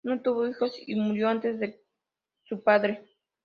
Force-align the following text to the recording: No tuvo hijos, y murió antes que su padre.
No 0.03 0.19
tuvo 0.19 0.47
hijos, 0.47 0.73
y 0.87 0.95
murió 0.95 1.29
antes 1.29 1.59
que 1.59 1.79
su 2.45 2.63
padre. 2.63 3.07